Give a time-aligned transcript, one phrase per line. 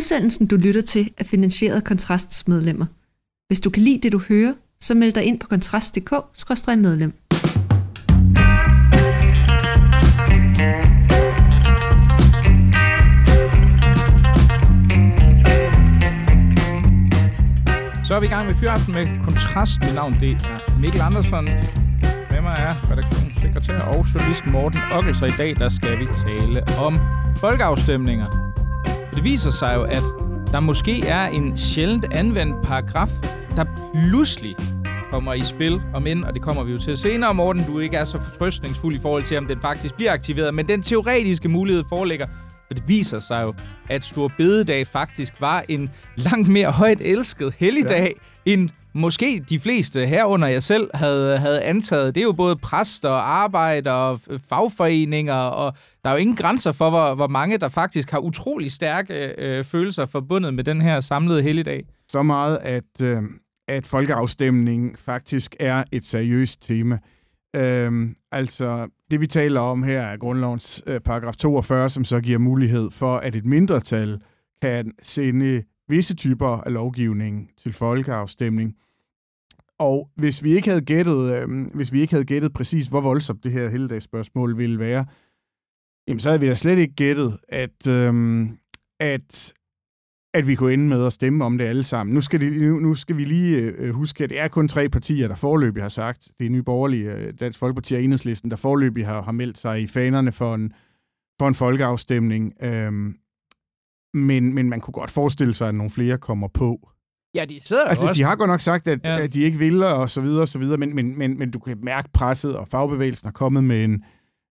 [0.00, 2.86] Udsendelsen, du lytter til, er finansieret af Kontrasts medlemmer.
[3.46, 7.12] Hvis du kan lide det, du hører, så meld dig ind på kontrast.dk-medlem.
[18.04, 19.80] Så er vi i gang med Fyraften med Kontrast.
[19.80, 21.44] Mit navn det er Mikkel Andersen.
[22.30, 26.62] Med mig er redaktionssekretær og journalist Morten Ockels, og i dag der skal vi tale
[26.78, 26.98] om
[27.36, 28.49] folkeafstemninger.
[29.14, 30.02] Det viser sig jo, at
[30.52, 33.10] der måske er en sjældent anvendt paragraf,
[33.56, 33.64] der
[33.94, 34.56] pludselig
[35.10, 37.64] kommer i spil om ind, og det kommer vi jo til senere, Morten.
[37.64, 40.82] Du ikke er så fortrøstningsfuld i forhold til, om den faktisk bliver aktiveret, men den
[40.82, 42.26] teoretiske mulighed foreligger.
[42.70, 43.54] For det viser sig jo,
[43.88, 48.14] at Stor Bededag faktisk var en langt mere højt elsket helligdag,
[48.46, 48.52] ja.
[48.52, 52.14] end måske de fleste herunder jeg selv havde, havde antaget.
[52.14, 56.90] Det er jo både præster, arbejder og fagforeninger, og der er jo ingen grænser for,
[56.90, 61.42] hvor, hvor mange der faktisk har utrolig stærke øh, følelser forbundet med den her samlede
[61.42, 61.84] helligdag.
[62.08, 63.22] Så meget, at, øh,
[63.68, 66.98] at folkeafstemning faktisk er et seriøst tema.
[67.56, 72.38] Øhm, altså, det vi taler om her er grundlovens øh, paragraf 42, som så giver
[72.38, 74.20] mulighed for, at et mindretal
[74.62, 78.76] kan sende visse typer af lovgivning til folkeafstemning.
[79.78, 83.44] Og hvis vi ikke havde gættet, øh, hvis vi ikke havde gættet præcis, hvor voldsomt
[83.44, 85.06] det her helligdagsspørgsmål ville være,
[86.08, 88.46] jamen så havde vi da slet ikke gættet, at, øh,
[89.00, 89.54] at
[90.34, 92.14] at vi kunne ende med at stemme om det alle sammen.
[92.14, 94.88] Nu skal, det, nu, nu skal vi lige øh, huske, at det er kun tre
[94.88, 98.56] partier, der forløbig har sagt, det er Nye Borgerlige, øh, Dansk Folkeparti og Enhedslisten, der
[98.56, 100.72] forløbig har, har meldt sig i fanerne for en,
[101.38, 102.52] for en folkeafstemning.
[102.62, 103.14] Øhm,
[104.14, 106.88] men, men man kunne godt forestille sig, at nogle flere kommer på.
[107.34, 108.18] Ja, de sidder altså, også.
[108.18, 109.20] de har godt nok sagt, at, Ja.
[109.22, 111.58] at de ikke vil, og så videre, og så videre, men, men, men, men du
[111.58, 114.04] kan mærke presset, og fagbevægelsen har kommet med en,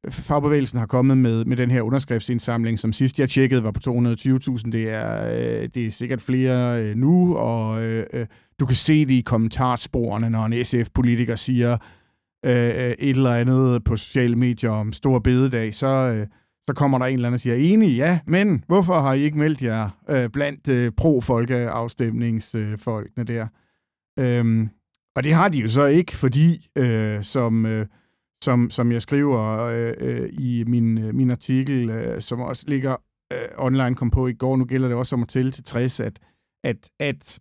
[0.08, 4.70] fagbevægelsen har kommet med, med den her underskriftsindsamling, som sidst jeg tjekkede var på 220.000.
[4.70, 8.26] Det er, øh, det er sikkert flere øh, nu, og øh, øh,
[8.60, 11.78] du kan se det i kommentarsporene, når en SF-politiker siger
[12.44, 16.26] øh, øh, et eller andet på sociale medier om stor bededag, så, øh,
[16.66, 19.38] så kommer der en eller anden og siger, enig, ja, men hvorfor har I ikke
[19.38, 23.46] meldt jer øh, blandt øh, pro-folkeafstemningsfolkene der?
[24.18, 24.68] Øhm,
[25.16, 27.66] og det har de jo så ikke, fordi, øh, som...
[27.66, 27.86] Øh,
[28.44, 32.96] som, som jeg skriver øh, øh, i min, øh, min artikel, øh, som også ligger
[33.32, 34.56] øh, online, kom på i går.
[34.56, 36.20] Nu gælder det også om at tælle til 60, at,
[36.64, 37.38] at, at,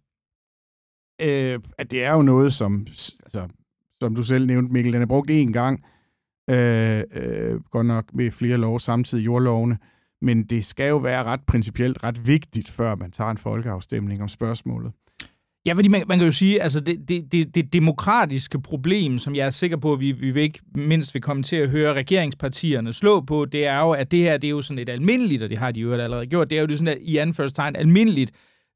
[1.22, 2.88] øh, at det er jo noget, som,
[3.24, 3.48] altså,
[4.02, 5.84] som du selv nævnte, Mikkel, den er brugt én gang,
[6.50, 9.78] øh, øh, godt nok med flere lov samtidig, jordlovene,
[10.22, 14.30] men det skal jo være ret principielt, ret vigtigt, før man tager en folkeafstemning om
[14.30, 14.92] spørgsmålet.
[15.68, 19.36] Ja, fordi man, man kan jo sige, altså det, det, det, det demokratiske problem, som
[19.36, 21.94] jeg er sikker på, at vi, vi vil ikke mindst vil komme til at høre
[21.94, 25.44] regeringspartierne slå på, det er jo, at det her det er jo sådan et almindeligt,
[25.44, 27.76] og det har de jo allerede gjort, det er jo det sådan et, i anførselstegn
[27.76, 28.32] almindeligt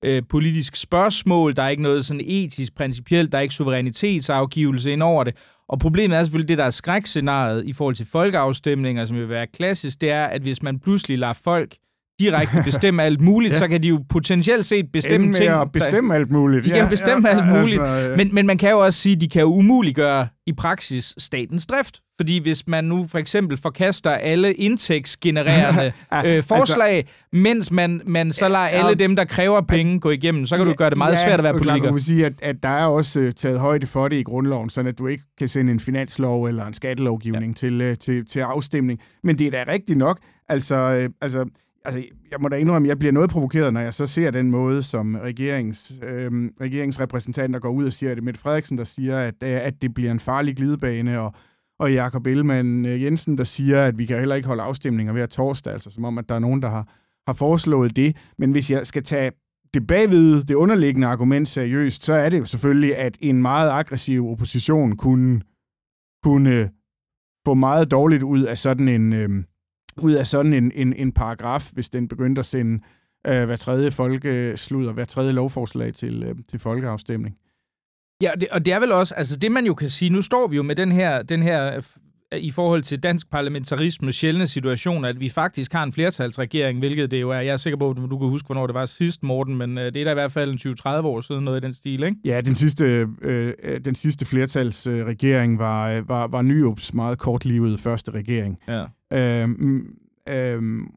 [0.06, 1.56] øh, politisk spørgsmål.
[1.56, 5.36] Der er ikke noget sådan etisk, principielt, der er ikke suverænitetsafgivelse ind over det.
[5.70, 9.48] Og problemet er selvfølgelig det, der er skrækscenariet i forhold til folkeafstemninger, som vil være
[9.48, 11.76] klassisk, det er, at hvis man pludselig lader folk
[12.22, 13.58] direkte bestemme alt muligt, ja.
[13.60, 15.50] så kan de jo potentielt set bestemme Ende med ting.
[15.62, 16.66] at bestemme alt muligt.
[16.66, 17.82] De kan Ja, bestemme ja, alt muligt.
[17.82, 20.54] altså, øh, Men, men man kan jo også sige, at de kan jo umuliggøre i
[20.54, 22.00] praksis statens drift.
[22.18, 25.92] Fordi hvis man nu for eksempel forkaster alle indtægtsgenererende
[26.26, 30.46] øh, forslag, altså, mens man, man så lader alle dem, der kræver penge, gå igennem,
[30.46, 31.84] så kan du gøre det meget svært at være politiker.
[31.84, 34.70] Man kan sige, at, at der er også øh, taget højde for det i grundloven,
[34.70, 37.56] sådan at du ikke kan sende en finanslov eller en skattelovgivning ja.
[37.68, 39.00] til, øh, til, til afstemning.
[39.24, 40.20] Men det er da rigtigt nok.
[40.50, 41.46] Altså, øh, altså,
[41.86, 44.52] altså, jeg må da indrømme, at jeg bliver noget provokeret, når jeg så ser den
[44.52, 48.84] måde, som regerings, øh, regeringsrepræsentanter går ud og siger, at det er Mette Frederiksen, der
[48.84, 51.34] siger, at, øh, at det bliver en farlig glidebane, og,
[51.80, 55.28] og Jakob Ellemann øh, Jensen, der siger, at vi kan heller ikke holde afstemninger ved
[55.28, 56.88] torsdag, altså som om, at der er nogen, der har,
[57.28, 58.16] har foreslået det.
[58.38, 59.32] Men hvis jeg skal tage
[59.74, 64.30] det bagved, det underliggende argument seriøst, så er det jo selvfølgelig, at en meget aggressiv
[64.30, 65.42] opposition kunne,
[66.24, 66.70] kunne
[67.46, 69.44] få meget dårligt ud af sådan en, øh,
[69.98, 72.84] ud af sådan en, en, en paragraf, hvis den begyndte at sende
[73.28, 77.36] øh, hver tredje folkeslud og hver tredje lovforslag til, øh, til folkeafstemning.
[78.22, 80.22] Ja, og det, og det er vel også, altså det man jo kan sige, nu
[80.22, 81.84] står vi jo med den her, den her øh,
[82.40, 87.22] i forhold til dansk parlamentarisme sjældne situation, at vi faktisk har en flertalsregering, hvilket det
[87.22, 87.40] jo er.
[87.40, 89.78] Jeg er sikker på, at du, du kan huske, hvornår det var sidst, Morten, men
[89.78, 92.04] øh, det er da i hvert fald en 20-30 år siden, noget i den stil,
[92.04, 92.18] ikke?
[92.26, 93.54] Ja, den sidste, øh,
[93.86, 98.58] den sidste flertalsregering var, øh, var, var Nyrups meget kortlivede første regering.
[98.68, 98.86] Ja.
[99.14, 99.96] Øhm,
[100.30, 100.88] øhm,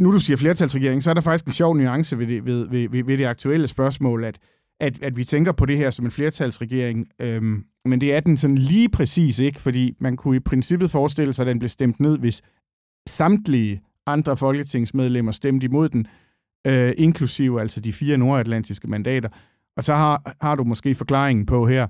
[0.00, 2.88] nu du siger flertalsregering, så er der faktisk en sjov nuance ved det, ved, ved,
[2.88, 4.38] ved, ved det aktuelle spørgsmål, at,
[4.80, 8.36] at, at vi tænker på det her som en flertalsregering, øhm, men det er den
[8.36, 12.00] sådan lige præcis ikke, fordi man kunne i princippet forestille sig, at den blev stemt
[12.00, 12.42] ned, hvis
[13.08, 16.06] samtlige andre folketingsmedlemmer stemte imod den.
[16.66, 19.28] øh, inklusive altså de fire nordatlantiske mandater.
[19.76, 21.86] Og så har, har du måske forklaringen på her,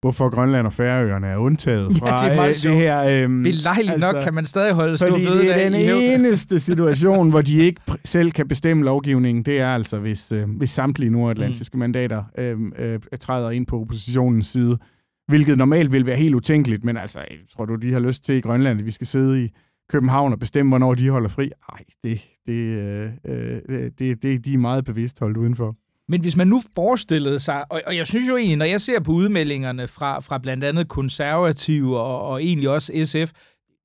[0.00, 3.24] hvorfor Grønland og Færøerne er undtaget fra ja, det, er øh, det her...
[3.24, 7.30] Øh, Belejligt altså, nok kan man stadig holde stor fordi det er den eneste situation,
[7.30, 9.42] hvor de ikke selv kan bestemme lovgivningen.
[9.42, 11.78] Det er altså, hvis, øh, hvis samtlige nordatlantiske mm.
[11.78, 14.78] mandater øh, øh, træder ind på oppositionens side.
[15.28, 18.34] Hvilket normalt vil være helt utænkeligt, men altså, jeg tror du, de har lyst til
[18.34, 19.48] i Grønland, at vi skal sidde i
[19.90, 21.50] København og bestemme, hvornår de holder fri?
[21.72, 25.76] Nej, det, det, øh, øh, det, det, de er meget bevidst holdt udenfor.
[26.08, 29.00] Men hvis man nu forestillede sig, og, og jeg synes jo egentlig, når jeg ser
[29.00, 33.32] på udmeldingerne fra, fra blandt andet konservative og, og egentlig også SF,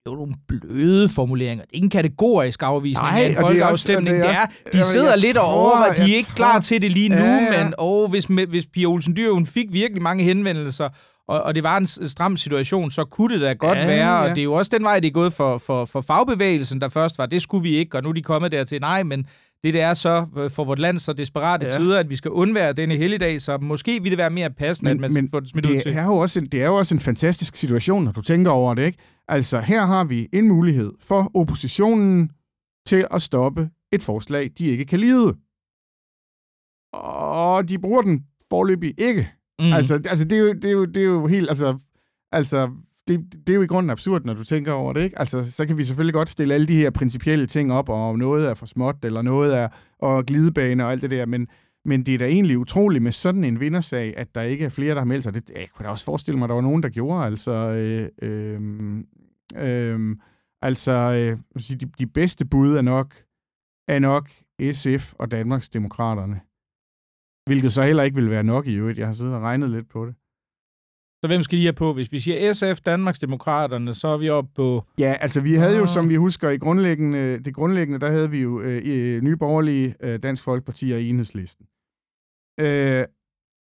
[0.05, 1.65] det er jo nogle bløde formuleringer.
[1.65, 4.15] Det er ikke en kategorisk afvisning Nej, af en folkeafstemning.
[4.15, 6.35] Det er, også, det er, de sidder lidt og over, og de er ikke tror,
[6.35, 7.63] klar til det lige nu, ja, ja.
[7.63, 10.89] men oh, hvis, hvis Pia Olsen Dyr, hun fik virkelig mange henvendelser,
[11.27, 14.29] og, og det var en stram situation, så kunne det da godt ja, være, og
[14.29, 17.17] det er jo også den vej, det er gået for, for, for fagbevægelsen, der først
[17.17, 19.25] var, det skulle vi ikke, og nu er de kommet dertil, nej, men
[19.63, 21.71] det, det er så øh, for vort land så desperate ja.
[21.71, 25.03] tider, at vi skal undvære denne helligdag, så måske vil det være mere passende, men,
[25.03, 25.93] at man men får det smidt det ud til.
[25.93, 28.73] Er jo også en, det er jo også en fantastisk situation, når du tænker over
[28.73, 28.97] det, ikke?
[29.27, 32.31] Altså, her har vi en mulighed for oppositionen
[32.87, 35.35] til at stoppe et forslag, de ikke kan lide.
[36.93, 39.31] Og de bruger den forløbig ikke.
[39.59, 39.73] Mm.
[39.73, 41.49] Altså, altså det, er jo, det, er jo, det er jo helt...
[41.49, 41.77] Altså,
[42.31, 42.71] altså
[43.07, 45.19] det, det er jo i grunden absurd, når du tænker over det, ikke?
[45.19, 48.49] Altså, så kan vi selvfølgelig godt stille alle de her principielle ting op, og noget
[48.49, 49.67] er for småt, eller noget er
[49.99, 51.47] og glidebane og alt det der, men,
[51.85, 54.93] men det er da egentlig utroligt med sådan en vindersag, at der ikke er flere,
[54.93, 55.33] der har meldt sig.
[55.33, 57.51] Det, jeg kunne da også forestille mig, at der var nogen, der gjorde, altså...
[57.51, 58.61] Øh, øh,
[59.55, 60.15] øh,
[60.61, 63.15] altså, øh, de, de bedste bud er nok,
[63.87, 64.29] er nok
[64.71, 66.41] SF og Danmarks Demokraterne.
[67.45, 68.99] Hvilket så heller ikke vil være nok i øvrigt.
[68.99, 70.15] Jeg har siddet og regnet lidt på det.
[71.23, 71.93] Så hvem skal de have på?
[71.93, 74.83] Hvis vi siger SF, Danmarksdemokraterne, så er vi oppe på...
[74.99, 78.41] Ja, altså vi havde jo, som vi husker, i grundlæggende, det grundlæggende, der havde vi
[78.41, 81.65] jo øh, Nye Borgerlige, øh, Dansk Folkeparti og Enhedslisten.
[82.59, 83.05] Øh,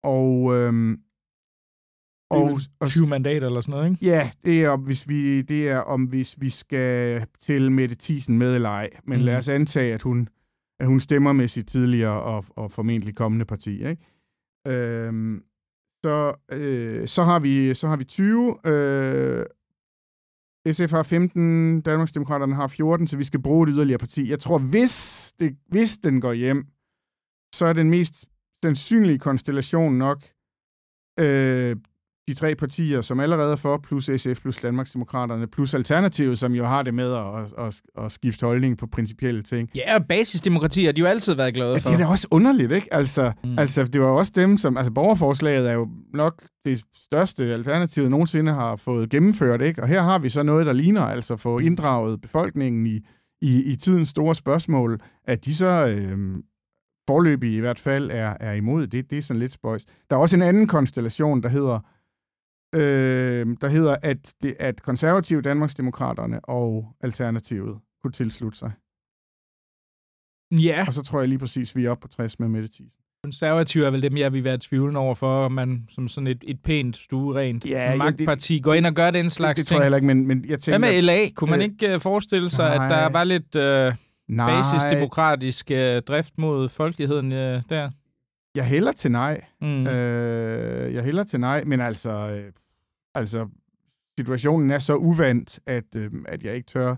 [0.04, 0.54] og...
[0.54, 0.98] Øh,
[2.30, 4.04] og, og 20 mandater eller sådan noget, ikke?
[4.06, 8.38] Ja, det er, om, hvis vi, det er om, hvis vi skal til Mette Thiesen
[8.38, 8.90] med eller ej.
[9.04, 9.24] Men mm.
[9.24, 10.28] lad os antage, at hun,
[10.80, 13.88] at hun stemmer med sit tidligere og, og formentlig kommende parti.
[13.88, 14.02] Ikke?
[14.66, 15.42] Øhm,
[16.04, 18.66] så, øh, så, har vi, så har vi 20.
[18.66, 19.46] Øh,
[20.72, 24.30] SF har 15, Danmarksdemokraterne har 14, så vi skal bruge et yderligere parti.
[24.30, 26.66] Jeg tror, hvis, det, hvis den går hjem,
[27.54, 28.24] så er den mest
[28.64, 30.22] sandsynlige konstellation nok
[31.20, 31.76] øh,
[32.28, 36.64] de tre partier, som allerede er for, plus SF, plus Danmarksdemokraterne, plus Alternativet, som jo
[36.64, 39.70] har det med at, at, at skifte holdning på principielle ting.
[39.76, 41.90] Ja, og basisdemokrati har de jo altid været glade for.
[41.90, 42.94] Ja, det er da også underligt, ikke?
[42.94, 43.58] Altså, mm.
[43.58, 44.76] altså, det var også dem, som...
[44.76, 49.82] Altså, borgerforslaget er jo nok det største alternativ, nogensinde har fået gennemført, ikke?
[49.82, 53.00] Og her har vi så noget, der ligner, altså få inddraget befolkningen i,
[53.40, 55.86] i, i tidens store spørgsmål, at de så...
[55.86, 56.18] Øh,
[57.06, 59.10] forløbig i hvert fald er, er imod det.
[59.10, 59.84] Det er sådan lidt spøjs.
[60.10, 61.78] Der er også en anden konstellation, der hedder
[62.74, 68.72] øh, der hedder, at, det, at konservative Danmarksdemokraterne og Alternativet kunne tilslutte sig.
[70.50, 70.84] Ja.
[70.86, 72.98] Og så tror jeg lige præcis, vi er oppe på 60 med Mette Thiesen.
[73.24, 76.44] Konservative er vel dem, jeg vil være tvivlende over for, om man som sådan et,
[76.46, 79.66] et pænt, stuerent ja, magtparti ja, det, går ind og gør den slags det, det
[79.66, 79.66] ting.
[79.66, 80.78] Det tror jeg heller ikke, men, men jeg tænker...
[80.78, 81.28] Hvad med LA?
[81.34, 85.98] Kunne man øh, ikke uh, forestille sig, nej, at der var lidt uh, basisdemokratisk uh,
[85.98, 87.90] drift mod folkeligheden uh, der?
[88.54, 89.44] Jeg hælder til nej.
[89.60, 89.86] Mm.
[89.86, 92.10] Øh, jeg hælder til nej, men altså...
[92.10, 92.52] Øh,
[93.14, 93.48] Altså,
[94.18, 96.96] situationen er så uvandt, at, øh, at jeg ikke tør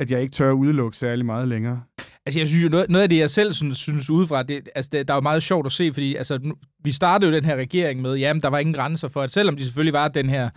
[0.00, 1.82] at jeg ikke tør udelukke særlig meget længere.
[2.26, 4.88] Altså, jeg synes jo, noget, noget af det, jeg selv synes, synes udefra, det, altså,
[4.92, 7.44] det, der er jo meget sjovt at se, fordi altså, nu, vi startede jo den
[7.44, 10.30] her regering med, jamen, der var ingen grænser for, at selvom de selvfølgelig var den
[10.30, 10.50] her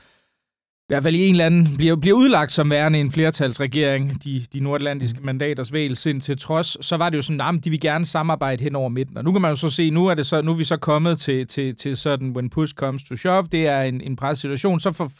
[0.93, 4.59] hvert fald i en eller anden, bliver, bliver udlagt som værende en flertalsregering, de, de
[4.59, 5.25] nordatlantiske mm.
[5.25, 8.75] mandaters sind til trods, så var det jo sådan, at de vil gerne samarbejde hen
[8.75, 9.17] over midten.
[9.17, 10.77] Og nu kan man jo så se, nu er, det så, nu er vi så
[10.77, 14.79] kommet til, til, til sådan, when push comes to shove, det er en, en pressituation,
[14.79, 15.11] så, for,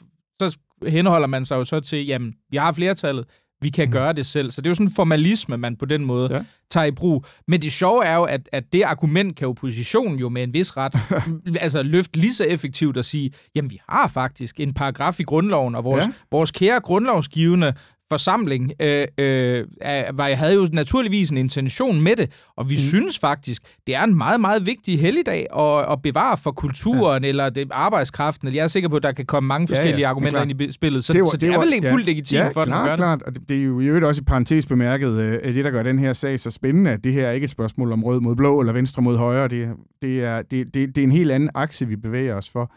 [0.42, 3.26] så henholder man sig jo så til, jamen, vi har flertallet,
[3.64, 3.92] vi kan mm.
[3.92, 4.52] gøre det selv.
[4.52, 6.42] Så det er jo sådan en formalisme, man på den måde ja.
[6.70, 7.26] tager i brug.
[7.48, 10.78] Men det sjove er jo, at, at det argument kan oppositionen jo med en vis
[10.78, 10.96] ret
[11.62, 15.76] altså løfte lige så effektivt og sige, jamen vi har faktisk en paragraf i grundloven,
[15.76, 16.12] og vores, ja.
[16.32, 17.74] vores kære grundlovsgivende
[18.14, 19.66] forsamling øh, øh,
[20.14, 22.80] var, jeg havde jo naturligvis en intention med det, og vi mm.
[22.80, 27.30] synes faktisk, det er en meget, meget vigtig helligdag at, at bevare for kulturen ja.
[27.30, 28.56] eller det, arbejdskraften.
[28.56, 30.72] Jeg er sikker på, at der kan komme mange forskellige ja, ja, argumenter ind i
[30.72, 32.66] spillet, så det, var, så det, det er vel ikke ja, fuldt legitimt ja, for
[32.66, 33.22] klart, den at klart.
[33.22, 35.84] Og det, det er jo i øvrigt også i parentes bemærket, øh, det der gør
[35.84, 38.36] den her sag så spændende, at det her er ikke et spørgsmål om rød mod
[38.36, 39.48] blå eller venstre mod højre.
[39.48, 39.70] Det,
[40.02, 42.72] det, er, det, det, det er en helt anden akse, vi bevæger os for.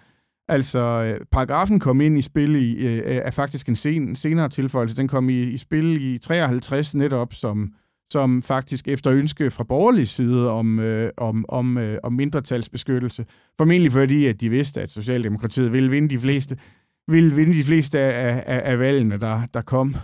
[0.49, 4.97] Altså, øh, paragrafen kom ind i spil i, øh, er faktisk en sen, senere tilføjelse.
[4.97, 7.75] Den kom i, i spil i 53 netop som,
[8.12, 13.26] som faktisk efter ønske fra borgerlig side om, øh, om, om, øh, om mindretalsbeskyttelse.
[13.59, 16.59] Formentlig fordi, at de vidste, at Socialdemokratiet ville vinde de fleste,
[17.09, 19.97] ville vinde de fleste af, af, af valgene, der, der kom.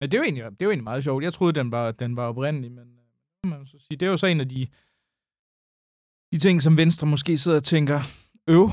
[0.00, 1.24] Ja, det er, jo egentlig, det er jo egentlig meget sjovt.
[1.24, 2.88] Jeg troede, den var, den var oprindelig, men
[3.44, 4.66] øh, man så sige, det er jo så en af de,
[6.32, 8.00] de ting, som Venstre måske sidder og tænker,
[8.48, 8.70] øv,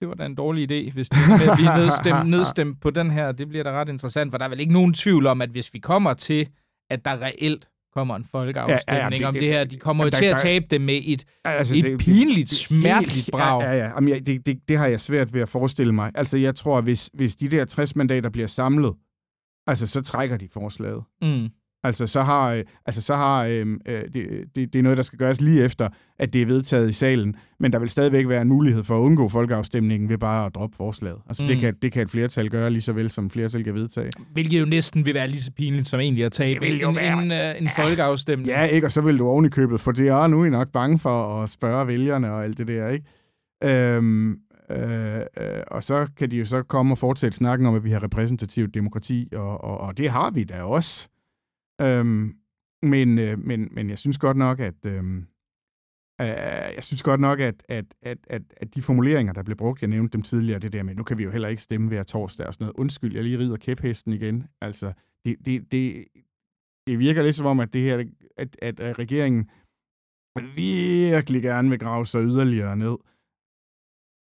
[0.00, 3.32] det var da en dårlig idé, hvis det er blive nedstemt, nedstemt på den her.
[3.32, 5.74] Det bliver da ret interessant, for der er vel ikke nogen tvivl om, at hvis
[5.74, 6.48] vi kommer til,
[6.90, 9.64] at der reelt kommer en folkeafstemning ja, ja, ja, det, om det, det her.
[9.64, 12.58] De kommer jo der, til at tabe det med et, altså, et det, pinligt, det,
[12.58, 13.62] smerteligt brag.
[13.62, 13.88] Ja, ja, ja.
[13.94, 16.12] Jamen, det, det, det har jeg svært ved at forestille mig.
[16.14, 18.94] Altså, jeg tror, hvis, hvis de der 60 mandater bliver samlet,
[19.66, 21.02] altså, så trækker de forslaget.
[21.22, 21.48] Mm.
[21.84, 25.02] Altså, så har, øh, altså, så har øh, øh, det, det, det er noget, der
[25.02, 28.42] skal gøres lige efter, at det er vedtaget i salen, men der vil stadigvæk være
[28.42, 31.18] en mulighed for at undgå folkeafstemningen ved bare at droppe forslaget.
[31.26, 31.46] Altså, mm.
[31.46, 34.10] det, kan, det kan et flertal gøre lige så vel, som flertal kan vedtage.
[34.32, 37.32] Hvilket jo næsten vil være lige så pinligt som egentlig at tage en, en, en,
[37.32, 37.84] øh, en ja.
[37.84, 38.48] folkeafstemning.
[38.48, 38.86] Ja, ikke?
[38.86, 41.42] Og så vil du oven i købet, for det er nu I nok bange for
[41.42, 43.06] at spørge vælgerne og alt det der, ikke?
[43.64, 44.30] Øhm,
[44.70, 45.22] øh, øh,
[45.66, 48.74] og så kan de jo så komme og fortsætte snakken om, at vi har repræsentativt
[48.74, 51.08] demokrati, og, og, og det har vi da også.
[51.80, 52.36] Øhm,
[52.82, 55.18] men, øh, men, men jeg synes godt nok, at øhm,
[56.20, 56.26] øh,
[56.76, 59.88] jeg synes godt nok, at, at, at, at, at de formuleringer, der blev brugt, jeg
[59.88, 62.46] nævnte dem tidligere, det der med, nu kan vi jo heller ikke stemme ved torsdag
[62.46, 62.76] og sådan noget.
[62.76, 64.46] Undskyld, jeg lige rider kæphesten igen.
[64.60, 64.92] Altså,
[65.24, 66.04] det, det, det,
[66.86, 68.04] det virker lidt som om, at det her,
[68.36, 69.50] at, at, at regeringen
[70.54, 72.96] virkelig gerne vil grave sig yderligere ned.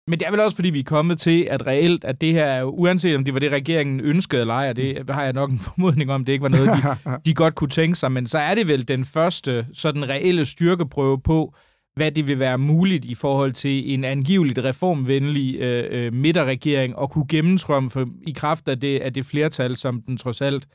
[0.08, 2.62] Men det er vel også, fordi vi er kommet til, at reelt, at det her,
[2.62, 5.58] uanset om det var det, regeringen ønskede eller ej, og det har jeg nok en
[5.58, 8.54] formodning om, det ikke var noget, de, de godt kunne tænke sig, men så er
[8.54, 11.54] det vel den første sådan reelle styrkeprøve på,
[11.96, 17.10] hvad det vil være muligt i forhold til en angiveligt reformvenlig øh, øh, midterregering at
[17.10, 20.66] kunne gennemtrømfe i kraft af det, af det flertal, som den trods alt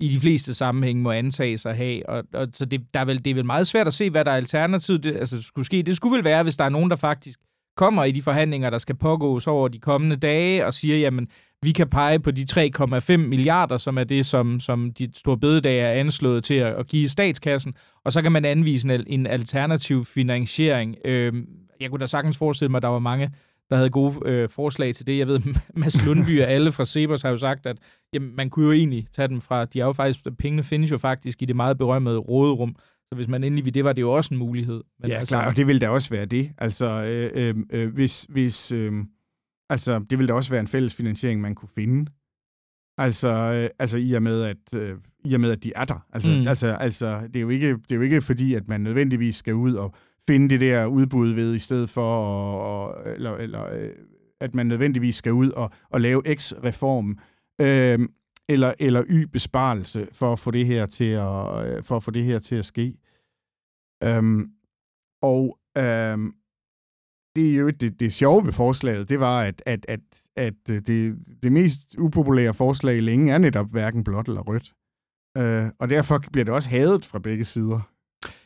[0.00, 2.08] i de fleste sammenhænge må antage sig at have.
[2.08, 4.24] Og, og så det, der er vel, det er vel meget svært at se, hvad
[4.24, 5.82] der er alternativet det, altså, skulle ske.
[5.82, 7.38] Det skulle vel være, hvis der er nogen, der faktisk
[7.76, 11.28] kommer i de forhandlinger, der skal pågås over de kommende dage, og siger, jamen,
[11.62, 15.80] vi kan pege på de 3,5 milliarder, som er det, som, som de store bededage
[15.80, 20.04] er anslået til at, at give statskassen, og så kan man anvise en, en alternativ
[20.04, 20.96] finansiering.
[21.04, 21.32] Øh,
[21.80, 23.30] jeg kunne da sagtens forestille mig, at der var mange,
[23.70, 25.18] der havde gode øh, forslag til det.
[25.18, 25.40] Jeg ved,
[25.76, 27.78] Mads Lundby og alle fra Sebers har jo sagt, at
[28.12, 30.98] jamen, man kunne jo egentlig tage dem fra, de er jo faktisk, pengene findes jo
[30.98, 32.76] faktisk i det meget berømmede råderum,
[33.08, 34.84] så hvis man endelig vil det, var det jo også en mulighed.
[35.00, 36.50] Men ja, altså, klar, og det ville da også være det.
[36.58, 38.92] Altså, øh, øh, øh, hvis, hvis, øh,
[39.70, 42.10] altså, det ville da også være en fælles finansiering, man kunne finde.
[42.98, 46.06] Altså, øh, altså i, og med, at, øh, i og med, at de er der.
[46.12, 46.48] Altså, mm.
[46.48, 49.54] altså, altså det, er jo ikke, det er jo ikke fordi, at man nødvendigvis skal
[49.54, 49.94] ud og
[50.26, 53.90] finde det der udbud ved, i stedet for, og, og, eller, eller øh,
[54.40, 57.16] at man nødvendigvis skal ud og, og lave X-reform.
[57.60, 57.98] Øh,
[58.48, 62.24] eller, eller y-besparelse for at få det her til at, øh, for at, få det
[62.24, 62.96] her til at ske.
[64.04, 64.50] Øhm,
[65.22, 66.34] og øhm,
[67.36, 70.00] det er jo det, det sjove ved forslaget, det var, at, at, at,
[70.36, 74.72] at øh, det, det mest upopulære forslag længe er netop hverken blåt eller rødt.
[75.36, 77.95] Øh, og derfor bliver det også hadet fra begge sider.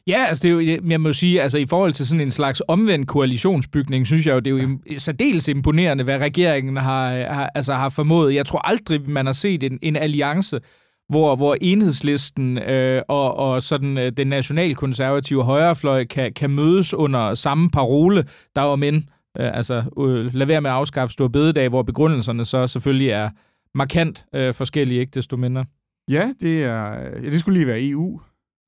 [0.06, 2.62] Ja, altså det er jo, jeg må sige, altså i forhold til sådan en slags
[2.68, 7.74] omvendt koalitionsbygning, synes jeg jo, det er jo særdeles imponerende, hvad regeringen har, har, altså
[7.74, 8.34] har formået.
[8.34, 10.60] Jeg tror aldrig, man har set en, en alliance,
[11.08, 17.34] hvor, hvor enhedslisten øh, og, og sådan øh, den nationalkonservative højrefløj kan, kan mødes under
[17.34, 18.24] samme parole,
[18.56, 19.02] der om end,
[19.40, 23.30] øh, altså øh, lad være med at afskaffe store bededag, hvor begrundelserne så selvfølgelig er
[23.74, 25.64] markant øh, forskellige, ikke desto mindre.
[26.10, 28.20] Ja, det, er, ja, det skulle lige være EU.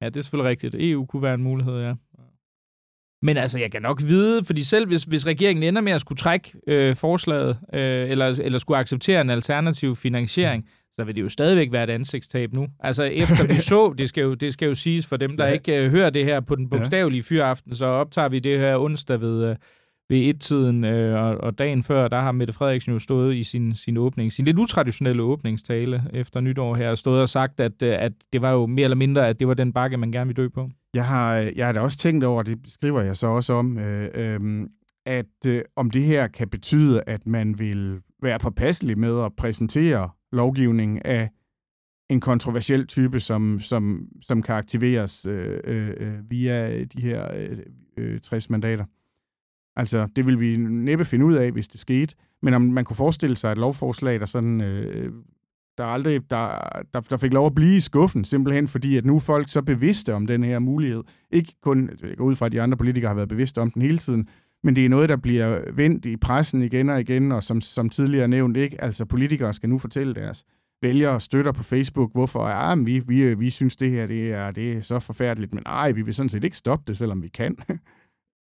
[0.03, 0.75] Ja, det er selvfølgelig rigtigt.
[0.79, 1.95] EU kunne være en mulighed, ja.
[3.23, 6.19] Men altså, jeg kan nok vide, fordi selv hvis, hvis regeringen ender med at skulle
[6.19, 11.29] trække øh, forslaget, øh, eller, eller skulle acceptere en alternativ finansiering, så vil det jo
[11.29, 12.67] stadigvæk være et ansigtstab nu.
[12.81, 15.53] Altså, efter vi så, det skal jo, det skal jo siges for dem, der ja.
[15.53, 19.21] ikke øh, hører det her på den bogstavelige fyraften, så optager vi det her onsdag
[19.21, 19.57] ved, øh,
[20.09, 23.75] ved et-tiden, øh, og, og dagen før, der har Mette Frederiksen jo stået i sin,
[23.75, 28.03] sin åbning, sin lidt utraditionelle åbningstale efter nytår her, og stået og sagt, at, øh,
[28.03, 30.43] at det var jo mere eller mindre, at det var den bakke, man gerne ville
[30.43, 30.71] dø på.
[30.95, 33.79] Jeg har, øh, jeg har da også tænkt over, det skriver jeg så også om,
[33.79, 34.69] øh, øh,
[35.07, 40.11] at øh, om det her kan betyde, at man vil være påpasselig med at præsentere
[40.33, 41.31] lovgivning af
[42.11, 47.59] en kontroversiel type, som, som, som kan aktiveres øh, øh, øh via de her øh,
[47.97, 48.85] øh, 60 mandater.
[49.76, 52.14] Altså, det vil vi næppe finde ud af, hvis det skete.
[52.43, 54.61] Men om man kunne forestille sig et lovforslag, der sådan...
[54.61, 55.12] Øh,
[55.79, 56.59] der aldrig der,
[56.95, 59.62] der, der fik lov at blive i skuffen, simpelthen fordi, at nu er folk så
[59.62, 61.02] bevidste om den her mulighed.
[61.31, 63.83] Ikke kun, jeg går ud fra, at de andre politikere har været bevidste om den
[63.83, 64.29] hele tiden,
[64.62, 67.88] men det er noget, der bliver vendt i pressen igen og igen, og som, som
[67.88, 68.85] tidligere nævnt, ikke?
[68.85, 70.45] Altså, politikere skal nu fortælle deres
[70.83, 74.33] vælgere og støtter på Facebook, hvorfor ja, men vi, vi, vi synes, det her det
[74.33, 77.23] er, det er så forfærdeligt, men nej, vi vil sådan set ikke stoppe det, selvom
[77.23, 77.57] vi kan.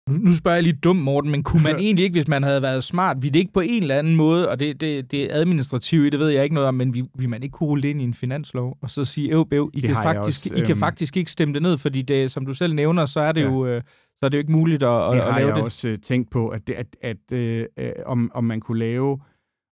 [0.09, 2.83] Nu spørger jeg lige dumt, Morten, men kunne man egentlig ikke, hvis man havde været
[2.83, 6.11] smart, vi det ikke på en eller anden måde, og det, det, det er administrativt,
[6.11, 8.03] det ved jeg ikke noget om, men vi, vi man ikke kunne rulle ind i
[8.03, 11.17] en finanslov, og så sige, æv, bæv, I, kan faktisk, også, I øhm, kan faktisk
[11.17, 13.47] ikke stemme det ned, fordi det, som du selv nævner, så er det, ja.
[13.47, 13.81] jo, øh,
[14.17, 15.35] så er det jo ikke muligt at, det at, at lave det.
[15.35, 18.43] Det har jeg også uh, tænkt på, at, det, at, at øh, øh, om, om
[18.43, 19.19] man kunne lave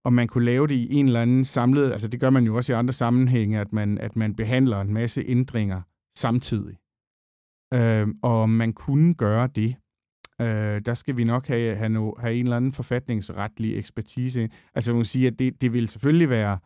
[0.05, 2.55] om man kunne lave det i en eller anden samlet, altså det gør man jo
[2.55, 5.81] også i andre sammenhænge, at man, at man behandler en masse ændringer
[6.17, 6.77] samtidig.
[7.73, 9.75] Øh, og om man kunne gøre det,
[10.41, 14.49] Øh, der skal vi nok have, have, no, have en eller anden forfatningsretlig ekspertise.
[14.75, 16.59] Altså man kan sige, at det, det vil selvfølgelig være,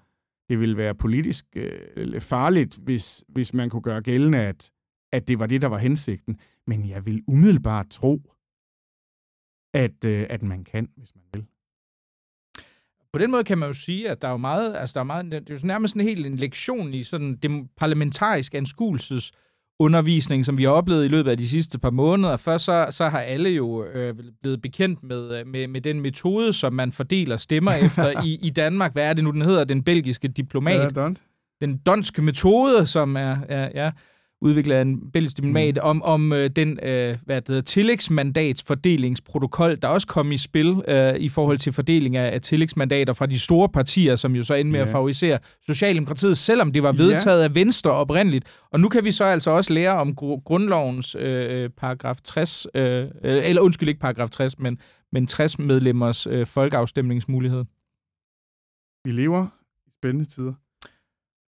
[0.50, 4.72] det vil være politisk øh, farligt, hvis, hvis man kunne gøre gældende, at,
[5.12, 6.40] at det var det, der var hensigten.
[6.68, 8.22] Men jeg vil umiddelbart tro,
[9.74, 11.46] at, øh, at man kan, hvis man vil.
[13.14, 15.04] På den måde kan man jo sige, at der er jo meget, altså der er
[15.04, 19.32] meget, det er jo nærmest en helt en lektion i sådan det parlamentarisk anskuelses
[19.82, 22.38] undervisning, som vi har oplevet i løbet af de sidste par måneder.
[22.38, 26.54] Først så, så har alle jo øh, blevet bekendt med, øh, med, med den metode,
[26.54, 28.94] som man fordeler stemmer efter i, i Danmark.
[28.94, 29.64] Hvad er det nu, den hedder?
[29.64, 30.98] Den belgiske diplomat.
[30.98, 31.10] Ja,
[31.62, 33.92] den donske metode, som er, er ja,
[34.42, 35.82] udviklet af en belgisk diplomat, mm.
[35.82, 41.16] om, om øh, den øh, hvad det hedder, tillægsmandatsfordelingsprotokol, der også kom i spil øh,
[41.16, 44.72] i forhold til fordeling af, af tillægsmandater fra de store partier, som jo så endte
[44.72, 44.88] med yeah.
[44.88, 47.46] at favorisere Socialdemokratiet, selvom det var vedtaget yeah.
[47.46, 48.60] af Venstre oprindeligt.
[48.72, 53.08] Og nu kan vi så altså også lære om gr- grundlovens øh, paragraf 60, øh,
[53.24, 54.78] eller undskyld ikke paragraf 60, men,
[55.12, 57.64] men 60 medlemmers øh, folkeafstemningsmulighed.
[59.06, 59.48] Vi lever
[59.88, 60.54] i spændende tider.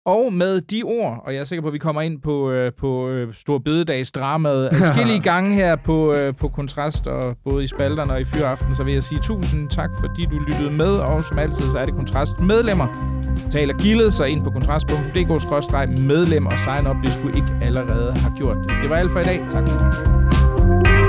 [0.05, 2.71] Og med de ord, og jeg er sikker på, at vi kommer ind på, øh,
[2.73, 7.67] på øh, Stor Bededags dramaet forskellige gange her på, øh, på Kontrast, og både i
[7.67, 11.23] spalterne og i Fyraften, så vil jeg sige tusind tak, fordi du lyttede med, og
[11.23, 12.87] som altid, så er det Kontrast medlemmer.
[13.51, 18.57] Taler gildet så ind på kontrast.dk-medlem og sign op, hvis du ikke allerede har gjort
[18.57, 18.73] det.
[18.81, 19.45] Det var alt for i dag.
[19.51, 21.00] Tak